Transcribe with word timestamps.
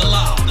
the 0.00 0.08
law. 0.08 0.49